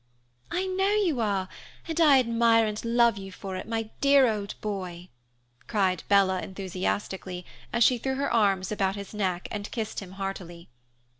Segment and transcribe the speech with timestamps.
[0.49, 1.47] "I know you are,
[1.87, 5.09] and I admire and love you for it, my dear old boy,"
[5.67, 10.69] cried Bella enthusiastically, as she threw her arms about his neck and kissed him heartily.